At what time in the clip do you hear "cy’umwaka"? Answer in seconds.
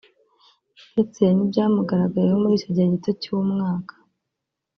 3.21-3.93